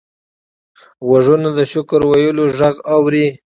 [1.07, 3.27] غوږونه د شکر ویلو غږ اوري